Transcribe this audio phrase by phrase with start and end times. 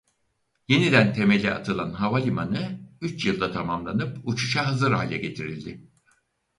[0.67, 5.87] Yeniden temeli atılan havalimanı üç yılda tamamlanıp uçuşa hazır hale getirildi.